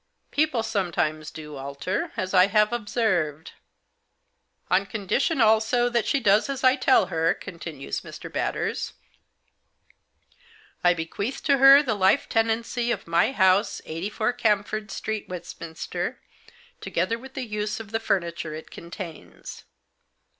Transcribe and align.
"People 0.31 0.63
sometimes 0.63 1.29
do 1.29 1.57
alter— 1.57 2.11
as 2.17 2.33
I 2.33 2.47
have 2.47 2.73
observed. 2.73 3.51
'On 4.71 4.87
condition, 4.87 5.39
also, 5.41 5.89
that 5.89 6.07
she 6.07 6.19
does 6.19 6.49
as 6.49 6.63
I 6.63 6.75
tell 6.75 7.05
her,' 7.13 7.35
continues 7.35 8.01
Mr. 8.01 8.33
Batters, 8.33 8.93
'I 10.83 10.95
bequeath 10.95 11.43
to 11.43 11.59
her 11.59 11.83
the 11.83 11.93
life 11.93 12.27
tennacy 12.27 12.89
of 12.91 13.05
my 13.05 13.31
house, 13.31 13.79
84, 13.85 14.33
Camford 14.33 14.89
Street, 14.89 15.29
Westminster, 15.29 16.19
together 16.79 17.19
with 17.19 17.35
the 17.35 17.45
use 17.45 17.79
of 17.79 17.91
the 17.91 17.99
furniture 17.99 18.55
it 18.55 18.71
contains.' 18.71 19.65